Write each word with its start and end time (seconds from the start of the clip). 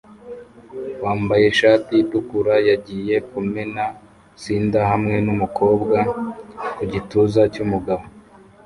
wambaye 1.03 1.45
ishati 1.53 1.93
itukura 2.03 2.55
yagiye 2.69 3.15
kumena 3.29 3.83
cinder 4.41 4.85
hamwe 4.91 5.15
numukobwa 5.25 5.97
ku 6.75 6.83
gituza 6.91 7.41
cyumugabo 7.53 8.03